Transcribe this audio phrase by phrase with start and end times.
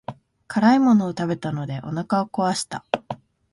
[0.47, 2.83] 辛いものを食べたのでお腹を壊した。